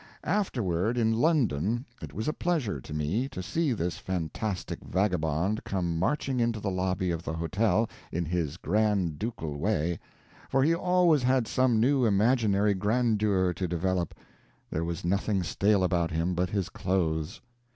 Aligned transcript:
Afterward, 0.23 0.97
in 0.97 1.13
London, 1.13 1.85
it 2.01 2.11
was 2.11 2.27
a 2.27 2.33
pleasure 2.33 2.81
to 2.81 2.91
me 2.91 3.29
to 3.29 3.43
see 3.43 3.71
this 3.71 3.99
fantastic 3.99 4.79
vagabond 4.83 5.63
come 5.63 5.99
marching 5.99 6.39
into 6.39 6.59
the 6.59 6.71
lobby 6.71 7.11
of 7.11 7.21
the 7.21 7.33
hotel 7.33 7.87
in 8.11 8.25
his 8.25 8.57
grand 8.57 9.19
ducal 9.19 9.59
way, 9.59 9.99
for 10.49 10.63
he 10.63 10.73
always 10.73 11.21
had 11.21 11.47
some 11.47 11.79
new 11.79 12.03
imaginary 12.03 12.73
grandeur 12.73 13.53
to 13.53 13.67
develop 13.67 14.15
there 14.71 14.83
was 14.83 15.05
nothing 15.05 15.43
stale 15.43 15.83
about 15.83 16.09
him 16.09 16.33
but 16.33 16.49
his 16.49 16.69
clothes. 16.69 17.39